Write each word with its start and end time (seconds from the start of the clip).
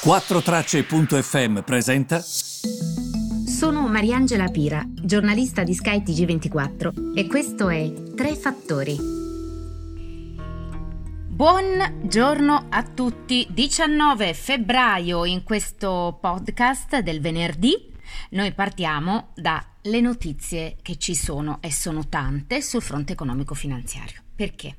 4Tracce.fm 0.00 1.62
presenta. 1.62 2.20
Sono 2.20 3.88
Mariangela 3.88 4.46
Pira, 4.46 4.84
giornalista 4.88 5.64
di 5.64 5.74
Sky 5.74 6.02
TG24 6.04 7.16
e 7.16 7.26
questo 7.26 7.68
è 7.68 7.92
Tre 8.14 8.36
Fattori. 8.36 8.96
Buongiorno 11.26 12.66
a 12.68 12.82
tutti, 12.84 13.44
19 13.50 14.34
febbraio 14.34 15.24
in 15.24 15.42
questo 15.42 16.16
podcast 16.20 17.00
del 17.00 17.20
venerdì. 17.20 17.92
Noi 18.30 18.52
partiamo 18.52 19.32
dalle 19.34 20.00
notizie 20.00 20.76
che 20.80 20.96
ci 20.96 21.16
sono 21.16 21.58
e 21.60 21.72
sono 21.72 22.06
tante 22.08 22.62
sul 22.62 22.82
fronte 22.82 23.14
economico-finanziario. 23.14 24.27
Perché? 24.38 24.76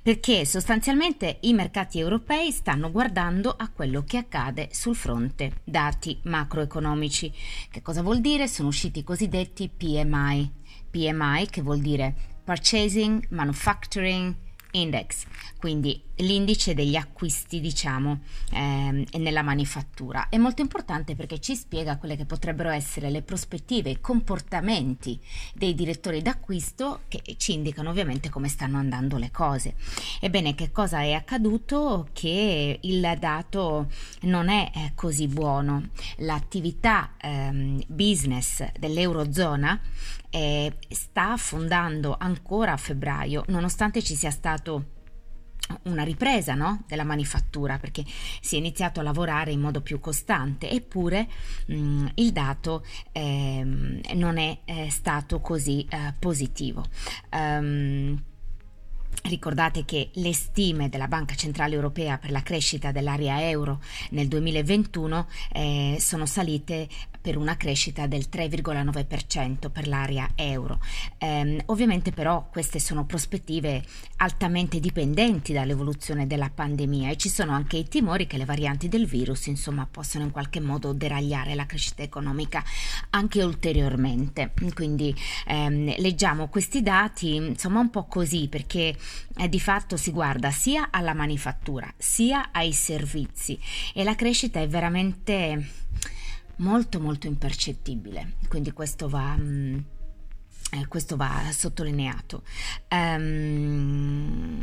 Perché 0.00 0.46
sostanzialmente 0.46 1.36
i 1.42 1.52
mercati 1.52 1.98
europei 1.98 2.50
stanno 2.50 2.90
guardando 2.90 3.54
a 3.54 3.68
quello 3.68 4.04
che 4.04 4.16
accade 4.16 4.70
sul 4.72 4.96
fronte 4.96 5.60
dati 5.64 6.18
macroeconomici. 6.22 7.30
Che 7.70 7.82
cosa 7.82 8.00
vuol 8.00 8.22
dire? 8.22 8.48
Sono 8.48 8.68
usciti 8.68 9.00
i 9.00 9.04
cosiddetti 9.04 9.68
PMI. 9.68 10.50
PMI 10.88 11.46
che 11.50 11.60
vuol 11.60 11.80
dire 11.80 12.14
Purchasing, 12.42 13.26
Manufacturing, 13.32 14.34
Index, 14.76 15.24
quindi 15.58 16.02
l'indice 16.16 16.74
degli 16.74 16.96
acquisti, 16.96 17.60
diciamo, 17.60 18.20
ehm, 18.52 19.04
nella 19.18 19.42
manifattura. 19.42 20.28
È 20.28 20.36
molto 20.36 20.62
importante 20.62 21.14
perché 21.14 21.40
ci 21.40 21.56
spiega 21.56 21.96
quelle 21.96 22.16
che 22.16 22.24
potrebbero 22.24 22.70
essere 22.70 23.10
le 23.10 23.22
prospettive, 23.22 23.90
i 23.90 24.00
comportamenti 24.00 25.18
dei 25.54 25.74
direttori 25.74 26.22
d'acquisto 26.22 27.00
che 27.08 27.22
ci 27.36 27.54
indicano 27.54 27.90
ovviamente 27.90 28.28
come 28.28 28.48
stanno 28.48 28.78
andando 28.78 29.16
le 29.16 29.30
cose. 29.30 29.74
Ebbene, 30.20 30.54
che 30.54 30.70
cosa 30.70 31.00
è 31.00 31.12
accaduto? 31.12 32.08
Che 32.12 32.78
il 32.80 33.16
dato 33.18 33.90
non 34.22 34.48
è 34.48 34.70
eh, 34.74 34.92
così 34.94 35.26
buono. 35.26 35.88
L'attività 36.18 37.12
ehm, 37.18 37.82
business 37.86 38.64
dell'Eurozona 38.78 39.80
eh, 40.30 40.72
sta 40.90 41.32
affondando 41.32 42.16
ancora 42.18 42.72
a 42.72 42.76
febbraio, 42.76 43.44
nonostante 43.48 44.02
ci 44.02 44.14
sia 44.14 44.30
stato 44.30 44.65
una 45.84 46.04
ripresa 46.04 46.54
no? 46.54 46.84
della 46.86 47.04
manifattura 47.04 47.78
perché 47.78 48.04
si 48.40 48.54
è 48.54 48.58
iniziato 48.58 49.00
a 49.00 49.02
lavorare 49.02 49.50
in 49.50 49.60
modo 49.60 49.80
più 49.80 49.98
costante 49.98 50.70
eppure 50.70 51.28
mh, 51.66 52.06
il 52.14 52.32
dato 52.32 52.84
eh, 53.12 53.62
non 53.64 54.38
è 54.38 54.58
eh, 54.64 54.90
stato 54.90 55.40
così 55.40 55.86
eh, 55.88 56.14
positivo. 56.18 56.84
Um, 57.32 58.22
Ricordate 59.22 59.84
che 59.84 60.10
le 60.14 60.32
stime 60.32 60.88
della 60.88 61.08
Banca 61.08 61.34
Centrale 61.34 61.74
Europea 61.74 62.18
per 62.18 62.30
la 62.30 62.42
crescita 62.42 62.92
dell'area 62.92 63.48
euro 63.48 63.80
nel 64.10 64.28
2021 64.28 65.26
eh, 65.52 65.96
sono 65.98 66.26
salite 66.26 66.88
per 67.26 67.36
una 67.36 67.56
crescita 67.56 68.06
del 68.06 68.28
3,9% 68.30 69.68
per 69.72 69.88
l'area 69.88 70.30
euro. 70.36 70.78
Eh, 71.18 71.60
ovviamente 71.66 72.12
però 72.12 72.46
queste 72.52 72.78
sono 72.78 73.04
prospettive 73.04 73.82
altamente 74.18 74.78
dipendenti 74.78 75.52
dall'evoluzione 75.52 76.28
della 76.28 76.50
pandemia 76.54 77.10
e 77.10 77.16
ci 77.16 77.28
sono 77.28 77.50
anche 77.50 77.78
i 77.78 77.88
timori 77.88 78.28
che 78.28 78.36
le 78.36 78.44
varianti 78.44 78.88
del 78.88 79.06
virus 79.06 79.46
insomma 79.46 79.88
possano 79.90 80.24
in 80.24 80.30
qualche 80.30 80.60
modo 80.60 80.92
deragliare 80.92 81.56
la 81.56 81.66
crescita 81.66 82.04
economica 82.04 82.62
anche 83.10 83.42
ulteriormente. 83.42 84.52
Quindi 84.72 85.12
ehm, 85.46 85.96
leggiamo 85.98 86.46
questi 86.46 86.80
dati 86.80 87.34
insomma 87.34 87.80
un 87.80 87.90
po' 87.90 88.04
così 88.04 88.46
perché 88.46 88.96
eh, 89.36 89.48
di 89.48 89.60
fatto 89.60 89.96
si 89.96 90.10
guarda 90.10 90.50
sia 90.50 90.88
alla 90.90 91.14
manifattura 91.14 91.92
sia 91.96 92.50
ai 92.52 92.72
servizi 92.72 93.58
e 93.94 94.04
la 94.04 94.14
crescita 94.14 94.60
è 94.60 94.68
veramente 94.68 95.84
molto 96.56 97.00
molto 97.00 97.26
impercettibile, 97.26 98.34
quindi 98.48 98.72
questo 98.72 99.08
va... 99.08 99.36
Mm, 99.36 99.78
eh, 100.72 100.86
questo 100.88 101.16
va 101.16 101.42
sottolineato. 101.52 102.42
Um, 102.90 104.60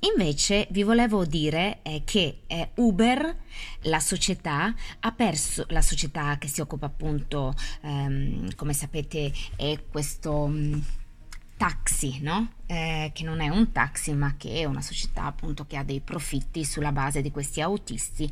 invece 0.00 0.66
vi 0.70 0.82
volevo 0.82 1.24
dire 1.24 1.78
eh, 1.82 2.02
che 2.04 2.40
eh, 2.46 2.70
Uber, 2.76 3.36
la 3.82 4.00
società, 4.00 4.74
ha 5.00 5.12
perso, 5.12 5.64
la 5.68 5.82
società 5.82 6.36
che 6.38 6.48
si 6.48 6.60
occupa 6.60 6.86
appunto, 6.86 7.54
um, 7.82 8.52
come 8.54 8.72
sapete, 8.72 9.32
è 9.56 9.78
questo... 9.88 10.32
Um, 10.32 10.84
taxi, 11.58 12.20
no? 12.22 12.52
eh, 12.68 13.10
che 13.14 13.24
non 13.24 13.40
è 13.40 13.48
un 13.48 13.72
taxi 13.72 14.12
ma 14.12 14.34
che 14.36 14.60
è 14.60 14.64
una 14.64 14.82
società 14.82 15.24
appunto 15.24 15.64
che 15.66 15.76
ha 15.78 15.82
dei 15.82 16.00
profitti 16.00 16.64
sulla 16.64 16.92
base 16.92 17.22
di 17.22 17.30
questi 17.30 17.62
autisti 17.62 18.30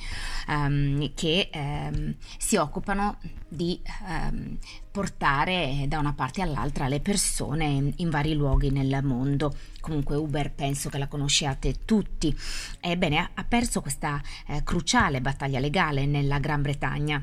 ehm, 0.49 1.15
che 1.15 1.49
ehm, 1.51 2.15
si 2.37 2.57
occupano 2.57 3.19
di 3.49 3.81
ehm, 4.09 4.59
portare 4.91 5.87
da 5.89 5.99
una 5.99 6.13
parte 6.13 6.43
all'altra 6.43 6.87
le 6.87 7.01
persone 7.01 7.65
in, 7.65 7.93
in, 7.97 8.11
vari 8.11 8.35
luoghi 8.35 8.71
nel 8.71 9.01
mondo. 9.03 9.55
Comunque 9.81 10.17
Uber 10.17 10.53
penso 10.53 10.89
che 10.89 10.99
la 10.99 11.09
conosciate 11.09 11.85
tutti. 11.85 12.35
Ebbene, 12.81 13.31
ha, 13.35 13.45
perso 13.45 13.81
questa 13.81 14.21
eh, 14.47 14.63
cruciale 14.65 15.21
battaglia 15.21 15.61
legale 15.61 16.07
nella 16.07 16.39
Gran 16.39 16.63
Bretagna 16.63 17.23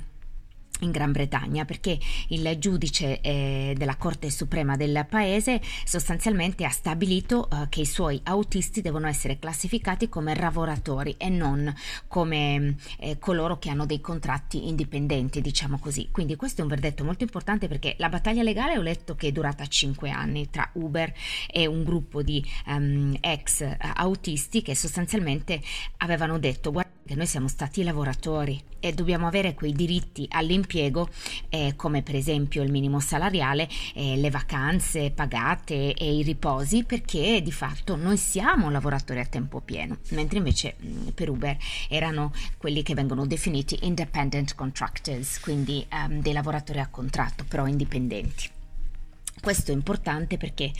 in 0.80 0.92
Gran 0.92 1.12
Bretagna 1.12 1.66
perché 1.66 1.98
il 2.30 2.58
giudice 2.60 3.22
eh, 3.22 3.74
della 3.78 3.96
Corte 3.96 4.30
Suprema 4.30 4.76
del 4.76 5.06
paese 5.10 5.62
sostanzialmente 5.86 6.66
ha 6.66 6.70
stabilito 6.70 7.50
eh, 7.50 7.68
che 7.70 7.82
i 7.82 7.86
suoi 7.86 8.20
autisti 8.24 8.82
devono 8.82 9.08
essere 9.08 9.40
classificati 9.40 10.10
come 10.10 10.36
lavoratori 10.36 11.16
e 11.18 11.30
non 11.30 11.74
come 12.08 12.76
eh, 13.00 13.18
coloro 13.20 13.60
che 13.60 13.70
hanno 13.70 13.86
dei 13.86 14.02
contratti 14.02 14.68
indipendenti, 14.68 15.42
diciamo 15.42 15.80
così. 15.80 16.10
Quindi 16.12 16.36
questo 16.36 16.62
è 16.62 16.64
un 16.64 16.70
verdetto 16.70 17.04
molto 17.04 17.24
importante 17.24 17.68
perché 17.68 17.96
la 17.98 18.10
battaglia 18.10 18.44
legale 18.44 18.78
ho 18.78 18.82
letto 18.82 19.16
che 19.16 19.28
è 19.28 19.32
durata 19.32 19.66
5 19.66 20.10
anni 20.10 20.50
tra 20.50 20.70
Uber 20.74 21.14
e 21.52 21.66
un 21.66 21.84
gruppo 21.84 22.22
di 22.22 22.44
um, 22.68 23.16
ex 23.20 23.62
eh, 23.62 23.78
autisti 23.80 24.62
che 24.62 24.76
sostanzialmente 24.76 25.62
avevano 25.98 26.38
detto 26.40 26.72
guarda 26.72 26.93
che 27.14 27.20
noi 27.20 27.28
siamo 27.28 27.48
stati 27.48 27.84
lavoratori 27.84 28.60
e 28.80 28.92
dobbiamo 28.92 29.28
avere 29.28 29.54
quei 29.54 29.72
diritti 29.72 30.26
all'impiego 30.32 31.08
eh, 31.50 31.74
come 31.76 32.02
per 32.02 32.16
esempio 32.16 32.64
il 32.64 32.72
minimo 32.72 33.00
salariale, 33.00 33.70
eh, 33.94 34.18
le 34.18 34.32
vacanze 34.32 35.12
pagate 35.12 35.94
e 35.94 36.18
i 36.18 36.24
riposi 36.24 36.84
perché 36.84 37.42
di 37.44 37.52
fatto 37.52 37.96
noi 37.96 38.18
siamo 38.18 38.72
lavoratori 38.72 39.20
a 39.20 39.26
tempo 39.26 39.60
pieno, 39.60 39.98
mentre 40.10 40.40
invece 40.40 40.76
mh, 40.80 40.88
mm, 40.88 41.08
per 41.10 41.30
Uber 41.30 41.56
erano 41.88 42.34
quelli 42.58 42.82
che 42.82 42.96
vengono 42.96 43.28
definiti 43.28 43.78
independent 43.84 44.56
contractors, 44.56 45.40
quindi 45.40 45.86
um, 45.92 46.20
dei 46.20 46.34
lavoratori 46.34 46.80
a 46.80 46.88
contratto 46.88 47.46
però 47.48 47.68
indipendenti. 47.68 48.50
Questo 49.42 49.72
è 49.72 49.74
importante 49.74 50.38
perché 50.38 50.72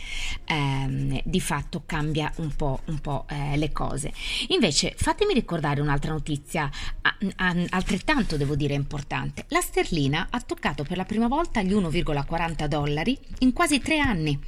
ehm, 0.46 1.20
di 1.24 1.40
fatto 1.40 1.82
cambia 1.84 2.32
un 2.36 2.54
po', 2.56 2.80
un 2.86 2.98
po' 2.98 3.26
eh, 3.28 3.56
le 3.58 3.72
cose. 3.72 4.12
Invece 4.48 4.94
fatemi 4.96 5.34
ricordare 5.34 5.82
un'altra 5.82 6.12
notizia 6.12 6.70
a, 7.02 7.16
a, 7.36 7.54
altrettanto 7.70 8.38
devo 8.38 8.56
dire 8.56 8.72
importante. 8.72 9.44
La 9.48 9.60
sterlina 9.60 10.28
ha 10.30 10.40
toccato 10.40 10.82
per 10.82 10.96
la 10.96 11.04
prima 11.04 11.28
volta 11.28 11.60
gli 11.60 11.74
1,40 11.74 12.66
dollari 12.66 13.18
in 13.40 13.52
quasi 13.52 13.80
tre 13.80 13.98
anni. 13.98 14.38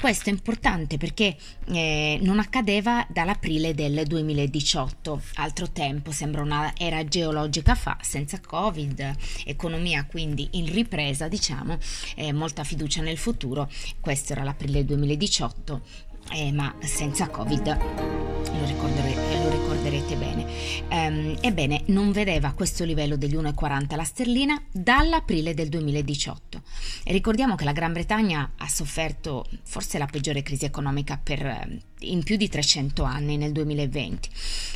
Questo 0.00 0.30
è 0.30 0.32
importante 0.32 0.96
perché 0.96 1.36
eh, 1.66 2.18
non 2.22 2.38
accadeva 2.38 3.06
dall'aprile 3.10 3.74
del 3.74 4.04
2018. 4.06 5.20
Altro 5.34 5.70
tempo, 5.70 6.10
sembra 6.10 6.40
una 6.40 6.72
era 6.74 7.04
geologica 7.04 7.74
fa, 7.74 7.98
senza 8.00 8.40
Covid, 8.40 9.14
economia 9.44 10.06
quindi 10.06 10.48
in 10.52 10.72
ripresa, 10.72 11.28
diciamo, 11.28 11.76
eh, 12.14 12.32
molta 12.32 12.64
fiducia 12.64 13.02
nel 13.02 13.18
futuro 13.18 13.47
futuro. 13.48 13.68
Questo 14.00 14.32
era 14.32 14.42
l'aprile 14.42 14.84
2018, 14.84 15.80
eh, 16.32 16.52
ma 16.52 16.74
senza 16.80 17.28
Covid. 17.28 17.66
Lo 17.66 18.64
ricorderete 18.66 19.67
ricorderete 19.88 20.16
bene. 20.16 20.46
Ehm, 20.88 21.36
ebbene, 21.40 21.82
non 21.86 22.12
vedeva 22.12 22.52
questo 22.52 22.84
livello 22.84 23.16
degli 23.16 23.34
1,40 23.34 23.96
la 23.96 24.04
sterlina 24.04 24.62
dall'aprile 24.70 25.54
del 25.54 25.68
2018. 25.68 26.62
E 27.04 27.12
ricordiamo 27.12 27.54
che 27.54 27.64
la 27.64 27.72
Gran 27.72 27.92
Bretagna 27.92 28.52
ha 28.56 28.68
sofferto 28.68 29.46
forse 29.62 29.98
la 29.98 30.06
peggiore 30.06 30.42
crisi 30.42 30.64
economica 30.64 31.18
per, 31.22 31.44
ehm, 31.44 31.78
in 32.00 32.22
più 32.22 32.36
di 32.36 32.48
300 32.48 33.02
anni 33.02 33.36
nel 33.36 33.52
2020, 33.52 34.28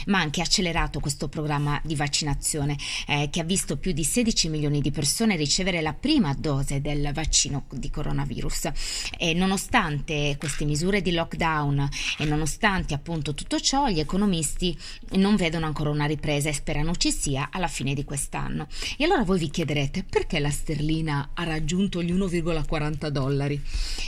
ma 0.07 0.19
ha 0.19 0.23
anche 0.23 0.41
accelerato 0.41 1.01
questo 1.01 1.29
programma 1.29 1.81
di 1.85 1.95
vaccinazione 1.95 2.77
eh, 3.07 3.29
che 3.31 3.41
ha 3.41 3.45
visto 3.45 3.77
più 3.77 3.93
di 3.93 4.05
16 4.05 4.49
milioni 4.49 4.81
di 4.81 4.91
persone 4.91 5.37
ricevere 5.37 5.81
la 5.83 5.93
prima 5.93 6.35
dose 6.35 6.81
del 6.81 7.11
vaccino 7.13 7.67
di 7.71 7.91
coronavirus. 7.91 8.71
E 9.19 9.35
nonostante 9.35 10.37
queste 10.39 10.65
misure 10.65 11.03
di 11.03 11.13
lockdown 11.13 11.89
e 12.19 12.25
nonostante 12.25 12.95
appunto 12.95 13.35
tutto 13.35 13.61
ciò, 13.61 13.89
gli 13.89 14.01
economisti 14.01 14.77
non 15.17 15.37
vedono 15.37 15.67
ancora 15.67 15.91
una 15.91 16.07
ripresa 16.07 16.49
e 16.49 16.53
sperano 16.53 16.95
ci 16.95 17.11
sia 17.11 17.49
alla 17.53 17.69
fine 17.69 17.95
di 17.95 18.05
quest'anno. 18.05 18.67
E 18.97 19.05
allora 19.05 19.25
voi 19.25 19.39
vi 19.39 19.51
chiederete 19.51 20.05
perché 20.05 20.39
la 20.39 20.51
sterlina 20.51 21.31
ha 21.35 21.45
raggiunto 21.45 22.03
gli 22.03 22.13
1,40 22.13 23.09
dollari? 23.09 23.63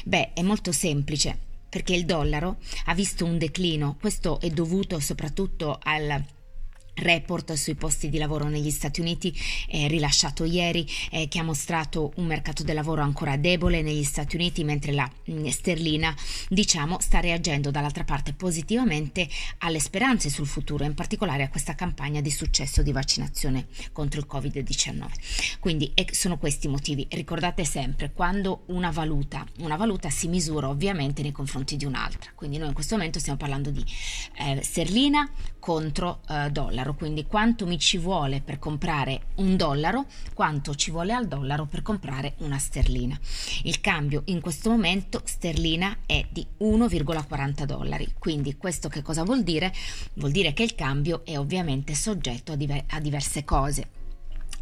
Beh, 0.05 0.33
è 0.33 0.43
molto 0.43 0.73
semplice, 0.73 1.37
perché 1.69 1.95
il 1.95 2.05
dollaro 2.05 2.59
ha 2.87 2.95
visto 2.95 3.25
un 3.25 3.39
declino, 3.39 3.97
questo 3.99 4.41
è 4.41 4.49
dovuto 4.51 5.01
soprattutto 5.01 5.79
al 5.83 6.25
report 6.94 7.52
sui 7.52 7.75
posti 7.75 8.08
di 8.08 8.19
lavoro 8.19 8.49
negli 8.49 8.70
Stati 8.70 9.00
Uniti 9.00 9.32
eh, 9.69 9.88
rilasciato 9.88 10.44
ieri 10.44 10.87
eh, 11.11 11.29
che 11.29 11.38
ha 11.38 11.43
mostrato 11.43 12.12
un 12.17 12.26
mercato 12.26 12.62
del 12.62 12.75
lavoro 12.75 13.02
ancora 13.02 13.37
debole 13.37 13.82
negli 13.82 14.05
Stati 14.05 14.37
Uniti 14.37 14.64
mentre 14.64 14.93
la 14.93 15.08
mh, 15.25 15.32
mm, 15.32 15.46
sterlina 15.46 16.14
diciamo 16.49 16.99
sta 17.00 17.20
reagendo 17.20 17.70
dall'altra 17.70 18.05
parte 18.05 18.32
positivamente 18.32 19.29
alle 19.58 19.81
speranze 19.81 20.29
sul 20.29 20.46
futuro 20.46 20.85
in 20.85 20.94
particolare 20.94 21.44
a 21.44 21.49
questa 21.49 21.75
campagna 21.75 22.20
di 22.20 22.31
successo 22.31 22.82
di 22.82 22.93
vaccinazione 22.93 23.67
contro 23.93 24.20
il 24.20 24.26
Covid-19 24.31 25.58
quindi 25.61 25.93
eh, 25.94 26.06
sono 26.11 26.38
questi 26.38 26.64
i 26.67 26.70
motivi. 26.70 27.06
Ricordate 27.11 27.64
sempre 27.64 28.12
quando 28.12 28.62
una 28.67 28.90
valuta 28.90 29.47
una 29.58 29.76
valuta 29.76 30.11
si 30.11 30.29
misura 30.29 30.69
ovviamente 30.69 31.23
nei 31.23 31.32
confronti 31.32 31.76
di 31.76 31.85
un'altra. 31.85 32.31
Quindi 32.35 32.58
noi 32.58 32.69
in 32.69 32.75
questo 32.75 32.97
momento 32.97 33.19
stiamo 33.19 33.38
parlando 33.38 33.70
di 33.70 33.85
eh, 34.38 34.62
sterlina 34.62 35.29
contro 35.58 36.20
eh, 36.29 36.50
dollaro, 36.85 36.95
quindi 36.95 37.25
quanto 37.27 37.67
mi 37.67 37.79
ci 37.79 37.97
vuole 37.97 38.41
per 38.43 38.59
comprare 38.59 39.27
un 39.37 39.57
dollaro, 39.57 40.05
quanto 40.35 40.75
ci 40.75 40.91
vuole 40.91 41.13
al 41.13 41.27
dollaro 41.27 41.67
per 41.67 41.83
comprare 41.83 42.35
una 42.39 42.59
sterlina. 42.59 43.19
Il 43.63 43.81
cambio 43.81 44.23
in 44.27 44.41
questo 44.41 44.71
momento 44.71 45.23
sterlina 45.25 45.97
è 46.07 46.25
di 46.31 46.47
1,40 46.61 47.65
dollari, 47.65 48.13
quindi 48.19 48.57
questo 48.57 48.89
che 48.89 49.03
cosa 49.03 49.25
vuol 49.25 49.43
dire? 49.43 49.73
Vuol 50.15 50.31
dire 50.31 50.53
che 50.53 50.63
il 50.63 50.75
cambio 50.75 51.25
è 51.25 51.39
ovviamente 51.39 51.95
soggetto 51.95 52.53
a, 52.53 52.57
diver- 52.57 52.85
a 52.93 53.01
diverse 53.01 53.45
cose 53.45 54.03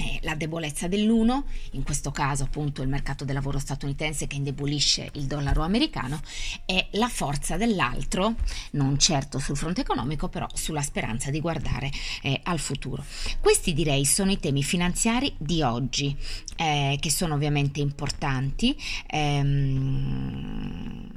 eh, 0.03 0.19
la 0.23 0.35
debolezza 0.35 0.89
dell'uno, 0.89 1.45
in 1.73 1.85
questo 1.85 2.11
caso 2.11 2.43
appunto 2.43 2.83
il 2.83 2.89
mercato 2.89 3.25
del 3.25 3.35
lavoro 3.35 3.59
statunitense 3.59 4.27
che 4.27 4.37
indebolisce 4.37 5.11
il 5.15 5.27
dollaro 5.27 5.63
americano, 5.63 6.21
e 6.67 6.89
la 6.93 7.09
forza 7.09 7.57
dell'altro, 7.57 8.35
non 8.73 8.99
certo 8.99 9.39
sul 9.39 9.57
fronte 9.57 9.83
economico, 9.83 10.29
però 10.29 10.47
sulla 10.53 10.83
speranza 10.83 11.31
di 11.31 11.41
guardare 11.41 11.91
eh, 12.23 12.41
al 12.45 12.59
futuro. 12.59 13.05
Questi 13.41 13.73
direi 13.73 14.05
sono 14.05 14.33
i 14.33 14.41
temi 14.41 14.65
finanziari 14.65 15.33
di 15.39 15.63
oggi, 15.63 16.17
eh, 16.57 16.99
che 17.01 17.11
sono 17.11 17.35
ovviamente 17.35 17.81
importanti. 17.81 18.77
Ehm, 19.07 21.11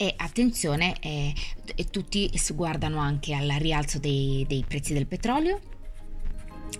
e 0.00 0.14
attenzione, 0.16 0.94
eh, 1.00 1.34
tutti 1.90 2.30
guardano 2.54 2.98
anche 2.98 3.34
al 3.34 3.48
rialzo 3.58 3.98
dei, 3.98 4.44
dei 4.46 4.64
prezzi 4.66 4.92
del 4.92 5.08
petrolio 5.08 5.60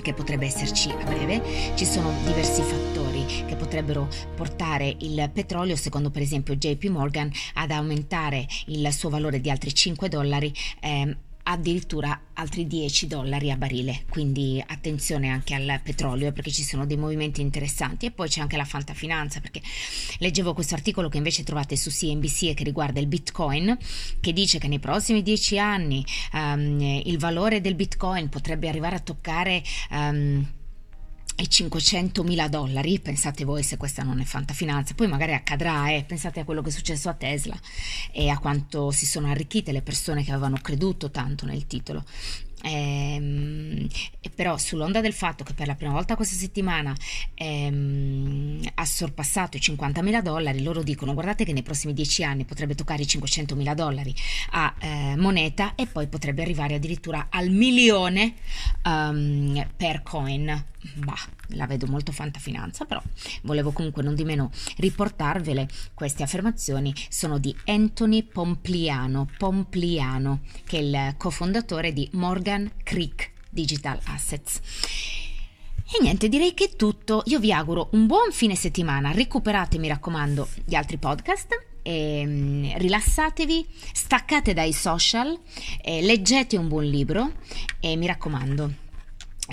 che 0.03 0.13
potrebbe 0.13 0.47
esserci 0.47 0.91
a 0.91 1.05
breve, 1.05 1.43
ci 1.75 1.85
sono 1.85 2.13
diversi 2.25 2.63
fattori 2.63 3.25
che 3.47 3.57
potrebbero 3.57 4.09
portare 4.35 4.95
il 5.01 5.31
petrolio, 5.33 5.77
secondo 5.77 6.11
per 6.11 6.23
esempio 6.23 6.57
JP 6.57 6.85
Morgan, 6.87 7.31
ad 7.55 7.71
aumentare 7.71 8.47
il 8.67 8.93
suo 8.93 9.09
valore 9.09 9.41
di 9.41 9.51
altri 9.51 9.75
5 9.75 10.09
dollari 10.09 10.53
eh, 10.81 11.17
addirittura 11.51 12.21
altri 12.35 12.67
10 12.67 13.07
dollari 13.07 13.51
a 13.51 13.57
barile, 13.57 14.05
quindi 14.09 14.63
attenzione 14.65 15.29
anche 15.29 15.55
al 15.55 15.81
petrolio 15.83 16.31
perché 16.33 16.51
ci 16.51 16.63
sono 16.63 16.87
dei 16.87 16.97
movimenti 16.97 17.41
interessanti. 17.41 18.07
E 18.07 18.11
poi 18.11 18.29
c'è 18.29 18.41
anche 18.41 18.57
la 18.57 18.65
fantafinanza 18.65 19.41
perché 19.41 19.61
leggevo 20.19 20.55
questo 20.55 20.75
articolo 20.75 21.09
che 21.09 21.17
invece 21.17 21.43
trovate 21.43 21.77
su 21.77 21.91
CNBC 21.91 22.43
e 22.45 22.55
che 22.55 22.65
riguarda 22.65 23.01
il 23.01 23.07
bitcoin 23.07 23.77
che 24.21 24.33
dice 24.33 24.59
che 24.59 24.69
nei 24.69 24.79
prossimi 24.79 25.23
10 25.23 25.59
anni 25.59 26.05
um, 26.33 26.81
il 27.05 27.19
valore 27.19 27.61
del 27.61 27.75
bitcoin 27.75 28.29
potrebbe 28.29 28.69
arrivare 28.69 28.97
a 28.97 29.01
toccare 29.01 29.63
um, 29.91 30.47
e 31.41 31.47
500 31.47 32.25
mila 32.25 32.49
dollari, 32.49 32.99
pensate 32.99 33.45
voi 33.45 33.63
se 33.63 33.77
questa 33.77 34.03
non 34.03 34.19
è 34.19 34.25
fantafinanza, 34.25 34.95
poi 34.95 35.07
magari 35.07 35.35
accadrà, 35.35 35.89
eh, 35.93 36.03
pensate 36.03 36.41
a 36.41 36.45
quello 36.45 36.63
che 36.63 36.71
è 36.71 36.73
successo 36.73 37.09
a 37.09 37.15
Tesla 37.15 37.57
e 38.11 38.29
a 38.29 38.39
quanto 38.39 38.91
si 38.91 39.07
sono 39.07 39.31
arricchite 39.31 39.71
le 39.71 39.83
persone 39.83 40.25
che 40.25 40.33
avevano 40.33 40.59
creduto 40.61 41.13
tanto 41.13 41.47
nel 41.47 41.69
titolo. 41.69 42.05
Ehm, 42.69 43.87
però 44.35 44.59
sull'onda 44.59 45.01
del 45.01 45.15
fatto 45.15 45.43
che 45.43 45.55
per 45.55 45.67
la 45.67 45.75
prima 45.75 45.93
volta 45.93 46.15
questa 46.17 46.37
settimana 46.37 46.95
ehm, 47.35 48.61
ha 48.75 48.85
sorpassato 48.85 49.57
i 49.57 49.61
50.000 49.61 50.21
dollari, 50.21 50.63
loro 50.63 50.83
dicono 50.83 51.15
guardate 51.15 51.45
che 51.45 51.53
nei 51.53 51.63
prossimi 51.63 51.95
10 51.95 52.25
anni 52.25 52.45
potrebbe 52.45 52.75
toccare 52.75 53.03
i 53.03 53.07
500.000 53.07 53.75
dollari 53.75 54.15
a 54.51 54.75
eh, 54.79 55.17
moneta 55.17 55.75
e 55.75 55.87
poi 55.87 56.07
potrebbe 56.09 56.43
arrivare 56.43 56.75
addirittura 56.75 57.29
al 57.31 57.49
milione 57.49 58.35
um, 58.85 59.67
per 59.77 60.03
coin. 60.03 60.65
Bah, 60.95 61.19
la 61.53 61.67
vedo 61.67 61.87
molto 61.87 62.13
fantafinanza, 62.13 62.85
però 62.85 63.03
volevo 63.43 63.73
comunque 63.73 64.03
non 64.03 64.15
di 64.15 64.25
meno 64.25 64.51
riportarvele 64.77 65.69
queste 65.95 66.23
affermazioni. 66.23 66.95
Sono 67.09 67.39
di 67.39 67.55
Anthony 67.67 68.23
Pompliano, 68.23 69.29
Pompliano 69.37 70.41
che 70.65 70.79
è 70.79 70.81
il 70.81 71.15
cofondatore 71.17 71.93
di 71.93 72.09
Morgan 72.13 72.58
Creek 72.83 73.31
Digital 73.49 74.01
Assets. 74.05 74.61
E 75.91 76.03
niente, 76.03 76.29
direi 76.29 76.53
che 76.53 76.65
è 76.65 76.77
tutto. 76.77 77.23
Io 77.27 77.39
vi 77.39 77.53
auguro 77.53 77.89
un 77.93 78.07
buon 78.07 78.31
fine 78.31 78.55
settimana. 78.55 79.11
Recuperate, 79.13 79.79
mi 79.79 79.89
raccomando, 79.89 80.49
gli 80.65 80.75
altri 80.75 80.99
podcast. 80.99 81.49
E, 81.83 82.23
um, 82.27 82.77
rilassatevi, 82.77 83.67
staccate 83.93 84.53
dai 84.53 84.73
social, 84.73 85.39
eh, 85.83 86.03
leggete 86.03 86.59
un 86.59 86.69
buon 86.69 86.85
libro 86.85 87.33
e 87.81 87.97
mi 87.97 88.07
raccomando 88.07 88.87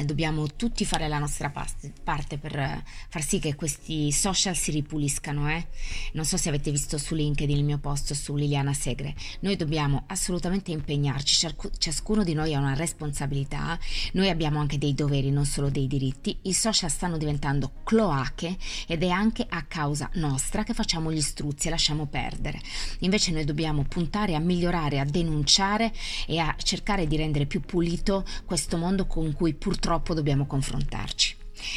dobbiamo 0.03 0.45
tutti 0.57 0.83
fare 0.83 1.07
la 1.07 1.19
nostra 1.19 1.49
parte 1.49 2.37
per 2.37 2.83
far 3.07 3.23
sì 3.23 3.39
che 3.39 3.55
questi 3.55 4.11
social 4.11 4.53
si 4.55 4.71
ripuliscano. 4.71 5.49
Eh? 5.49 5.67
Non 6.13 6.25
so 6.25 6.35
se 6.35 6.49
avete 6.49 6.69
visto 6.69 6.97
su 6.97 7.15
LinkedIn 7.15 7.55
il 7.55 7.63
mio 7.63 7.77
post 7.77 8.13
su 8.13 8.35
Liliana 8.35 8.73
Segre. 8.73 9.15
Noi 9.39 9.55
dobbiamo 9.55 10.03
assolutamente 10.07 10.71
impegnarci, 10.71 11.47
ciascuno 11.77 12.25
di 12.25 12.33
noi 12.33 12.53
ha 12.53 12.59
una 12.59 12.73
responsabilità, 12.73 13.79
noi 14.13 14.27
abbiamo 14.27 14.59
anche 14.59 14.77
dei 14.77 14.93
doveri, 14.93 15.31
non 15.31 15.45
solo 15.45 15.69
dei 15.69 15.87
diritti. 15.87 16.37
I 16.41 16.53
social 16.53 16.89
stanno 16.89 17.17
diventando 17.17 17.71
cloache 17.83 18.57
ed 18.87 19.01
è 19.01 19.09
anche 19.09 19.45
a 19.47 19.63
causa 19.63 20.09
nostra 20.15 20.63
che 20.63 20.73
facciamo 20.73 21.09
gli 21.09 21.21
struzzi 21.21 21.67
e 21.67 21.69
lasciamo 21.69 22.05
perdere. 22.05 22.59
Invece 22.99 23.31
noi 23.31 23.45
dobbiamo 23.45 23.83
puntare 23.83 24.35
a 24.35 24.39
migliorare, 24.39 24.99
a 24.99 25.05
denunciare 25.05 25.93
e 26.27 26.37
a 26.39 26.53
cercare 26.61 27.07
di 27.07 27.15
rendere 27.15 27.45
più 27.45 27.61
pulito 27.61 28.25
questo 28.45 28.75
mondo 28.75 29.07
con 29.07 29.31
cui 29.31 29.53
purtroppo 29.53 29.83
purtroppo 29.85 30.15
dobbiamo 30.15 30.47
confrontarci. 30.47 31.35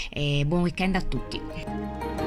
E 0.08 0.44
buon 0.46 0.62
weekend 0.62 0.96
a 0.96 1.02
tutti. 1.02 2.17